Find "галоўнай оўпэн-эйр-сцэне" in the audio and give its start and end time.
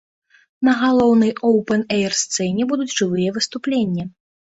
0.83-2.67